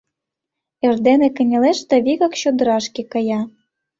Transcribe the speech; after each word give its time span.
Эрдене 0.87 1.29
кынелеш 1.37 1.79
да 1.89 1.95
вигак 2.05 2.33
чодырашке 2.41 3.01
кая. 3.13 3.41